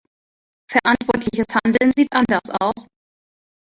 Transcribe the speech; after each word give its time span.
Verantwortliches 0.71 1.45
Handeln 1.63 1.91
sieht 1.95 2.11
anders 2.11 2.49
aus. 2.59 2.87